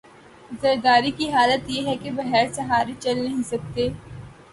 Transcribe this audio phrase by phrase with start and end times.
[0.61, 3.87] زرداری کی حالت یہ ہے کہ بغیر سہارے چل نہیں سکتے۔